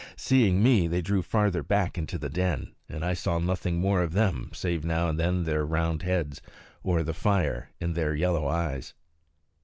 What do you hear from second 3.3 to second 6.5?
nothing more of them save now and then their round heads,